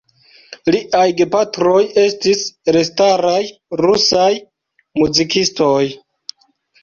[0.75, 2.39] Liaj gepatroj estis
[2.73, 3.43] elstaraj
[3.83, 4.29] rusaj
[5.01, 5.85] muzikistoj.